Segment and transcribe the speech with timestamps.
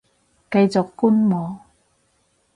[0.49, 1.59] 繼續觀望